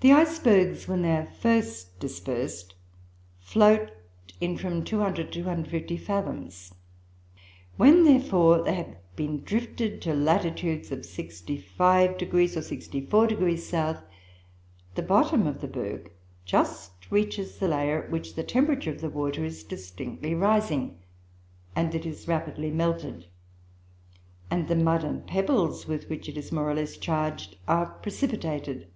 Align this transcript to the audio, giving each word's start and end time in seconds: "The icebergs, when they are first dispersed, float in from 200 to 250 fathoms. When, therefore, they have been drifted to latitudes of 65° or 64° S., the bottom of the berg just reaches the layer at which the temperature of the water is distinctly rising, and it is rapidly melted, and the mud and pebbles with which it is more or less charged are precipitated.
"The 0.00 0.12
icebergs, 0.12 0.86
when 0.86 1.02
they 1.02 1.10
are 1.10 1.26
first 1.26 1.98
dispersed, 1.98 2.76
float 3.40 3.90
in 4.40 4.56
from 4.56 4.84
200 4.84 5.24
to 5.24 5.30
250 5.42 5.96
fathoms. 5.96 6.72
When, 7.76 8.04
therefore, 8.04 8.62
they 8.62 8.74
have 8.74 8.94
been 9.16 9.42
drifted 9.42 10.00
to 10.02 10.14
latitudes 10.14 10.92
of 10.92 11.00
65° 11.00 11.68
or 11.82 13.28
64° 13.34 13.74
S., 13.74 14.02
the 14.94 15.02
bottom 15.02 15.48
of 15.48 15.60
the 15.60 15.66
berg 15.66 16.12
just 16.44 16.92
reaches 17.10 17.58
the 17.58 17.66
layer 17.66 18.04
at 18.04 18.10
which 18.12 18.36
the 18.36 18.44
temperature 18.44 18.92
of 18.92 19.00
the 19.00 19.10
water 19.10 19.44
is 19.44 19.64
distinctly 19.64 20.32
rising, 20.32 20.96
and 21.74 21.92
it 21.92 22.06
is 22.06 22.28
rapidly 22.28 22.70
melted, 22.70 23.26
and 24.48 24.68
the 24.68 24.76
mud 24.76 25.02
and 25.02 25.26
pebbles 25.26 25.88
with 25.88 26.08
which 26.08 26.28
it 26.28 26.36
is 26.36 26.52
more 26.52 26.70
or 26.70 26.74
less 26.76 26.96
charged 26.96 27.56
are 27.66 27.86
precipitated. 28.00 28.86